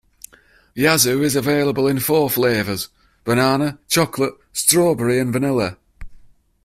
[0.73, 2.89] Yazoo is available in four flavours;
[3.23, 5.77] banana, chocolate, strawberry and vanilla.